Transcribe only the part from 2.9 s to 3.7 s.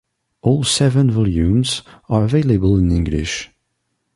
English.